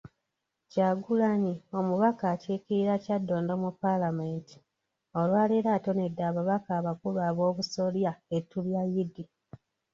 Kyagulanyi, 0.71 1.53
omubaka 1.79 2.23
akiikirira 2.33 2.95
Kyaddondo 3.03 3.53
mu 3.63 3.69
Paalamenti 3.81 4.57
olwaleero 5.19 5.69
atonedde 5.77 6.21
abataka 6.29 6.71
abakulu 6.79 7.19
ab'obusolya 7.29 8.11
ettu 8.37 8.57
lya 8.65 8.81
Eid. 9.01 9.15